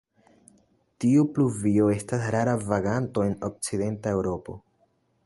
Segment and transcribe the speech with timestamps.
[1.03, 4.57] Tiu pluvio estas rara vaganto en okcidenta Eŭropo.